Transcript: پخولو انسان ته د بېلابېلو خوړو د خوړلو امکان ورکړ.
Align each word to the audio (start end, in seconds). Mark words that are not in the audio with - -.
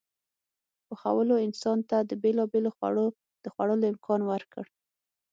پخولو 0.87 1.35
انسان 1.47 1.77
ته 1.89 1.97
د 2.09 2.11
بېلابېلو 2.23 2.69
خوړو 2.75 3.07
د 3.43 3.45
خوړلو 3.53 3.85
امکان 3.93 4.21
ورکړ. 4.25 4.65